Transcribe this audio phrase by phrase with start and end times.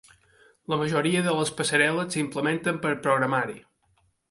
[0.71, 3.57] La majoria de les passarel·les s'implementen per programari.